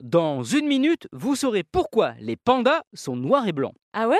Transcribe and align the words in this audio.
Dans 0.00 0.42
une 0.42 0.66
minute, 0.66 1.08
vous 1.12 1.36
saurez 1.36 1.62
pourquoi 1.62 2.14
les 2.20 2.34
pandas 2.34 2.84
sont 2.94 3.16
noirs 3.16 3.46
et 3.46 3.52
blancs. 3.52 3.74
Ah 3.92 4.08
ouais? 4.08 4.16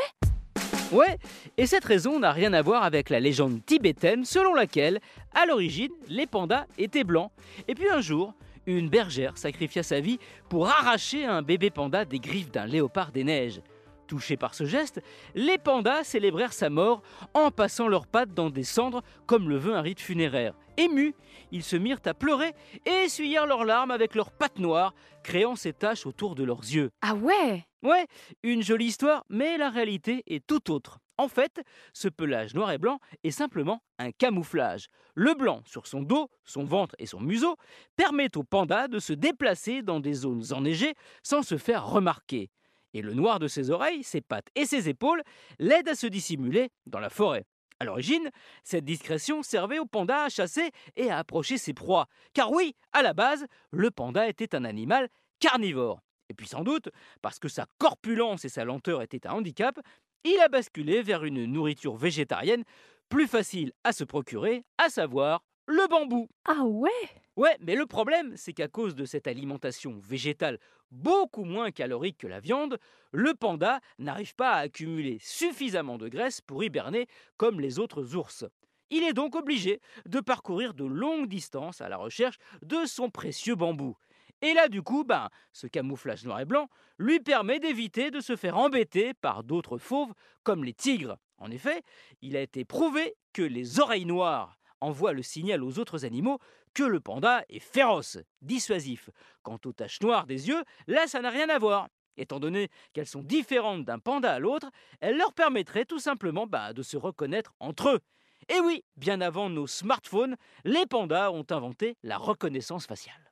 Ouais, 0.93 1.17
et 1.57 1.65
cette 1.65 1.87
raison 1.87 2.19
n'a 2.19 2.33
rien 2.33 2.53
à 2.53 2.61
voir 2.61 2.83
avec 2.83 3.09
la 3.09 3.19
légende 3.19 3.65
tibétaine 3.65 4.27
selon 4.27 4.53
laquelle, 4.53 5.01
à 5.33 5.47
l'origine, 5.47 5.93
les 6.09 6.27
pandas 6.27 6.67
étaient 6.77 7.03
blancs. 7.03 7.31
Et 7.67 7.75
puis 7.75 7.89
un 7.89 8.03
jour, 8.03 8.35
une 8.67 8.91
bergère 8.91 9.39
sacrifia 9.39 9.83
sa 9.83 10.01
vie 10.01 10.19
pour 10.51 10.69
arracher 10.69 11.25
un 11.25 11.41
bébé 11.41 11.71
panda 11.71 12.05
des 12.05 12.19
griffes 12.19 12.51
d'un 12.51 12.67
léopard 12.67 13.11
des 13.11 13.25
neiges. 13.25 13.63
Touchés 14.11 14.37
par 14.37 14.55
ce 14.55 14.65
geste, 14.65 15.01
les 15.37 15.57
pandas 15.57 16.03
célébrèrent 16.03 16.53
sa 16.53 16.69
mort 16.69 17.01
en 17.33 17.53
passant 17.53 17.87
leurs 17.87 18.09
pattes 18.09 18.35
dans 18.35 18.51
des 18.51 18.65
cendres 18.65 19.05
comme 19.27 19.49
le 19.49 19.57
veut 19.57 19.77
un 19.77 19.83
rite 19.83 20.01
funéraire. 20.01 20.55
Émus, 20.77 21.15
ils 21.53 21.63
se 21.63 21.77
mirent 21.77 22.01
à 22.05 22.13
pleurer 22.13 22.53
et 22.87 23.05
essuyèrent 23.05 23.47
leurs 23.47 23.65
larmes 23.65 23.93
avec 23.93 24.17
leurs 24.17 24.33
pattes 24.33 24.59
noires, 24.59 24.95
créant 25.23 25.55
ces 25.55 25.73
taches 25.73 26.07
autour 26.07 26.35
de 26.35 26.43
leurs 26.43 26.63
yeux. 26.63 26.91
Ah 27.03 27.15
ouais? 27.15 27.65
Ouais, 27.85 28.09
une 28.43 28.65
jolie 28.65 28.87
histoire, 28.87 29.25
mais 29.29 29.57
la 29.57 29.71
réalité 29.71 30.25
est 30.27 30.45
tout 30.45 30.73
autre. 30.73 30.99
En 31.17 31.29
fait, 31.29 31.63
ce 31.93 32.09
pelage 32.09 32.55
noir 32.55 32.73
et 32.73 32.79
blanc 32.79 32.99
est 33.23 33.31
simplement 33.31 33.81
un 34.01 34.11
camouflage. 34.11 34.87
Le 35.15 35.35
blanc 35.35 35.63
sur 35.67 35.87
son 35.87 36.03
dos, 36.03 36.29
son 36.45 36.65
ventre 36.65 36.97
et 36.99 37.07
son 37.07 37.21
museau 37.21 37.55
permet 37.95 38.37
aux 38.37 38.43
pandas 38.43 38.89
de 38.89 38.99
se 38.99 39.13
déplacer 39.13 39.83
dans 39.83 40.01
des 40.01 40.15
zones 40.15 40.53
enneigées 40.53 40.95
sans 41.23 41.43
se 41.43 41.59
faire 41.59 41.87
remarquer 41.87 42.51
et 42.95 43.03
le 43.03 43.15
noir 43.15 43.39
de 43.39 43.49
ses 43.49 43.71
oreilles, 43.71 44.03
ses 44.03 44.21
pattes 44.21 44.49
et 44.55 44.67
ses 44.67 44.89
épaules 44.89 45.23
l'aident 45.59 45.89
à 45.89 45.95
se 45.95 46.07
dissimuler 46.07 46.71
dans 46.87 47.01
la 47.01 47.11
forêt. 47.11 47.45
À 47.81 47.85
l'origine, 47.85 48.31
cette 48.63 48.85
discrétion 48.85 49.43
servait 49.43 49.79
au 49.79 49.87
panda 49.87 50.25
à 50.25 50.29
chasser 50.29 50.71
et 50.97 51.11
à 51.11 51.19
approcher 51.19 51.57
ses 51.57 51.73
proies. 51.73 52.09
Car 52.35 52.53
oui, 52.53 52.75
à 52.93 53.01
la 53.03 53.15
base, 53.15 53.47
le 53.71 53.91
panda 53.91 54.29
était 54.29 54.55
un 54.55 54.65
animal 54.65 55.09
carnivore. 55.39 56.01
Et 56.29 56.35
puis 56.35 56.47
sans 56.47 56.63
doute, 56.63 56.91
parce 57.23 57.39
que 57.39 57.49
sa 57.49 57.67
corpulence 57.79 58.45
et 58.45 58.51
sa 58.51 58.65
lenteur 58.65 59.01
étaient 59.01 59.27
un 59.27 59.33
handicap, 59.33 59.81
il 60.25 60.39
a 60.41 60.49
basculé 60.49 61.03
vers 61.03 61.25
une 61.25 61.47
nourriture 61.47 61.97
végétarienne 61.97 62.65
plus 63.09 63.27
facile 63.27 63.73
à 63.83 63.93
se 63.93 64.05
procurer, 64.05 64.65
à 64.79 64.91
savoir 64.91 65.43
le 65.71 65.87
bambou. 65.89 66.29
Ah 66.45 66.65
ouais? 66.65 66.91
Ouais, 67.37 67.57
mais 67.61 67.77
le 67.77 67.87
problème, 67.87 68.33
c'est 68.37 68.53
qu'à 68.53 68.67
cause 68.67 68.97
de 68.97 69.05
cette 69.05 69.29
alimentation 69.29 69.99
végétale 70.01 70.59
beaucoup 70.91 71.45
moins 71.45 71.71
calorique 71.71 72.19
que 72.19 72.27
la 72.27 72.41
viande, 72.41 72.79
le 73.13 73.35
panda 73.35 73.81
n'arrive 73.99 74.35
pas 74.35 74.51
à 74.51 74.59
accumuler 74.59 75.19
suffisamment 75.21 75.97
de 75.97 76.09
graisse 76.09 76.41
pour 76.41 76.65
hiberner 76.65 77.07
comme 77.37 77.61
les 77.61 77.79
autres 77.79 78.17
ours. 78.17 78.45
Il 78.91 79.05
est 79.05 79.13
donc 79.13 79.37
obligé 79.37 79.81
de 80.07 80.19
parcourir 80.19 80.75
de 80.75 80.85
longues 80.85 81.29
distances 81.29 81.81
à 81.81 81.89
la 81.89 81.97
recherche 81.97 82.39
de 82.63 82.85
son 82.85 83.09
précieux 83.09 83.55
bambou. 83.55 83.97
Et 84.43 84.55
là, 84.55 84.69
du 84.69 84.83
coup, 84.83 85.05
ben, 85.05 85.29
ce 85.53 85.69
camouflage 85.69 86.25
noir 86.25 86.41
et 86.41 86.47
blanc 86.47 86.69
lui 86.99 87.21
permet 87.21 87.61
d'éviter 87.61 88.11
de 88.11 88.21
se 88.21 88.35
faire 88.35 88.57
embêter 88.57 89.15
par 89.15 89.45
d'autres 89.45 89.79
fauves 89.79 90.13
comme 90.43 90.65
les 90.65 90.75
tigres. 90.75 91.19
En 91.39 91.51
effet, 91.53 91.83
il 92.23 92.37
a 92.37 92.41
été 92.41 92.65
prouvé 92.65 93.15
que 93.33 93.43
les 93.43 93.79
oreilles 93.79 94.07
noires 94.07 94.60
envoie 94.81 95.13
le 95.13 95.23
signal 95.23 95.63
aux 95.63 95.79
autres 95.79 96.05
animaux 96.05 96.39
que 96.75 96.83
le 96.83 97.01
panda 97.01 97.45
est 97.49 97.59
féroce, 97.59 98.19
dissuasif. 98.43 99.11
Quant 99.43 99.59
aux 99.65 99.73
taches 99.73 100.01
noires 100.01 100.27
des 100.27 100.49
yeux, 100.49 100.63
là 100.87 101.07
ça 101.07 101.21
n'a 101.21 101.31
rien 101.31 101.49
à 101.49 101.59
voir. 101.59 101.89
Étant 102.17 102.41
donné 102.41 102.69
qu'elles 102.93 103.07
sont 103.07 103.23
différentes 103.23 103.85
d'un 103.85 103.99
panda 103.99 104.33
à 104.33 104.39
l'autre, 104.39 104.71
elles 105.01 105.17
leur 105.17 105.33
permettraient 105.33 105.85
tout 105.85 105.99
simplement 105.99 106.47
bah, 106.47 106.73
de 106.73 106.83
se 106.83 106.97
reconnaître 106.97 107.55
entre 107.61 107.89
eux. 107.89 108.01
Et 108.49 108.61
oui, 108.61 108.85
bien 108.97 109.21
avant 109.21 109.49
nos 109.49 109.67
smartphones, 109.67 110.37
les 110.65 110.87
pandas 110.87 111.31
ont 111.31 111.47
inventé 111.51 111.97
la 112.03 112.19
reconnaissance 112.19 112.87
faciale. 112.87 113.31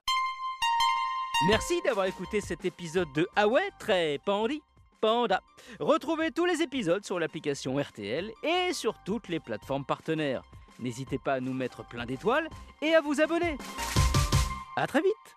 Merci 1.48 1.80
d'avoir 1.84 2.06
écouté 2.06 2.40
cet 2.40 2.64
épisode 2.64 3.12
de 3.14 3.28
Ah 3.36 3.46
ouais, 3.46 3.70
très 3.78 4.18
pandi 4.24 4.60
Panda. 5.00 5.40
Retrouvez 5.78 6.32
tous 6.32 6.44
les 6.44 6.62
épisodes 6.62 7.04
sur 7.04 7.20
l'application 7.20 7.78
RTL 7.78 8.32
et 8.42 8.72
sur 8.72 8.94
toutes 9.04 9.28
les 9.28 9.38
plateformes 9.38 9.84
partenaires. 9.84 10.42
N'hésitez 10.78 11.18
pas 11.18 11.34
à 11.34 11.40
nous 11.40 11.52
mettre 11.52 11.84
plein 11.84 12.06
d'étoiles 12.06 12.48
et 12.82 12.94
à 12.94 13.00
vous 13.00 13.20
abonner. 13.20 13.56
A 14.76 14.86
très 14.86 15.00
vite 15.00 15.36